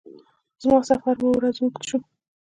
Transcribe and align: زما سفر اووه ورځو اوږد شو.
زما 0.61 0.79
سفر 0.89 1.15
اووه 1.19 1.33
ورځو 1.35 1.61
اوږد 1.65 1.83
شو. 1.89 1.97